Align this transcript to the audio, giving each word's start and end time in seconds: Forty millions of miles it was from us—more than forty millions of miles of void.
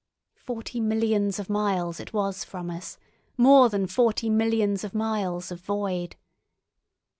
Forty 0.39 0.79
millions 0.79 1.37
of 1.37 1.47
miles 1.47 1.99
it 1.99 2.11
was 2.11 2.43
from 2.43 2.71
us—more 2.71 3.69
than 3.69 3.85
forty 3.85 4.31
millions 4.31 4.83
of 4.83 4.95
miles 4.95 5.51
of 5.51 5.59
void. 5.61 6.15